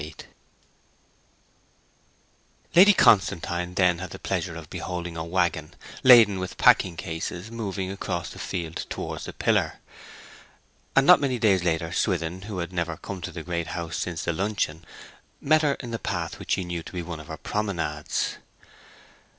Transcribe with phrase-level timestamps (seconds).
[0.01, 0.15] VIII
[2.73, 7.91] Lady Constantine then had the pleasure of beholding a waggon, laden with packing cases, moving
[7.91, 9.75] across the field towards the pillar;
[10.95, 14.23] and not many days later Swithin, who had never come to the Great House since
[14.23, 14.83] the luncheon,
[15.39, 18.37] met her in a path which he knew to be one of her promenades.